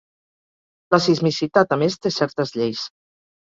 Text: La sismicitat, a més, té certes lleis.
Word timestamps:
La 0.95 0.99
sismicitat, 1.07 1.77
a 1.77 1.79
més, 1.83 1.99
té 2.07 2.13
certes 2.17 2.55
lleis. 2.57 2.83